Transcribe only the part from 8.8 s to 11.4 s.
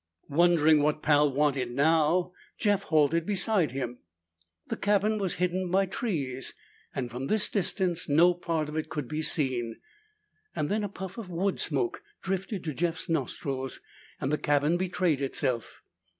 could be seen. Then a puff of